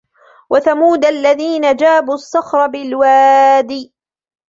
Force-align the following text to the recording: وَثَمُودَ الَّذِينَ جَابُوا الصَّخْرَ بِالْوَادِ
وَثَمُودَ 0.49 1.05
الَّذِينَ 1.05 1.75
جَابُوا 1.75 2.13
الصَّخْرَ 2.13 2.67
بِالْوَادِ 2.67 3.89